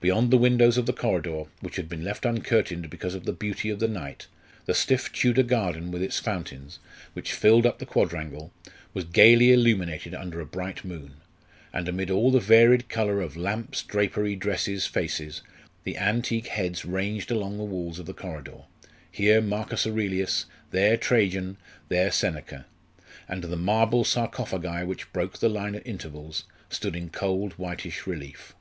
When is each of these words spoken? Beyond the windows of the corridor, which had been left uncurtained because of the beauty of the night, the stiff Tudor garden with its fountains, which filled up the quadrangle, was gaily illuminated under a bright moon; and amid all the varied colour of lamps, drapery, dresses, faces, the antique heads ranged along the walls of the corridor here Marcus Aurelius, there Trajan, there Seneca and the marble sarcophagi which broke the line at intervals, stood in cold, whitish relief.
Beyond 0.00 0.32
the 0.32 0.38
windows 0.38 0.78
of 0.78 0.86
the 0.86 0.92
corridor, 0.92 1.44
which 1.60 1.76
had 1.76 1.88
been 1.88 2.02
left 2.02 2.24
uncurtained 2.26 2.90
because 2.90 3.14
of 3.14 3.24
the 3.24 3.32
beauty 3.32 3.70
of 3.70 3.78
the 3.78 3.86
night, 3.86 4.26
the 4.64 4.74
stiff 4.74 5.12
Tudor 5.12 5.44
garden 5.44 5.92
with 5.92 6.02
its 6.02 6.18
fountains, 6.18 6.80
which 7.12 7.32
filled 7.34 7.66
up 7.66 7.78
the 7.78 7.86
quadrangle, 7.86 8.50
was 8.94 9.04
gaily 9.04 9.52
illuminated 9.52 10.12
under 10.12 10.40
a 10.40 10.46
bright 10.46 10.84
moon; 10.84 11.18
and 11.72 11.88
amid 11.88 12.10
all 12.10 12.32
the 12.32 12.40
varied 12.40 12.88
colour 12.88 13.20
of 13.20 13.36
lamps, 13.36 13.84
drapery, 13.84 14.34
dresses, 14.34 14.86
faces, 14.86 15.40
the 15.84 15.96
antique 15.96 16.48
heads 16.48 16.84
ranged 16.84 17.30
along 17.30 17.56
the 17.56 17.62
walls 17.62 18.00
of 18.00 18.06
the 18.06 18.14
corridor 18.14 18.62
here 19.08 19.40
Marcus 19.40 19.86
Aurelius, 19.86 20.46
there 20.72 20.96
Trajan, 20.96 21.58
there 21.88 22.10
Seneca 22.10 22.66
and 23.28 23.44
the 23.44 23.56
marble 23.56 24.02
sarcophagi 24.02 24.84
which 24.84 25.12
broke 25.12 25.38
the 25.38 25.50
line 25.50 25.76
at 25.76 25.86
intervals, 25.86 26.42
stood 26.70 26.96
in 26.96 27.08
cold, 27.08 27.52
whitish 27.52 28.04
relief. 28.04 28.54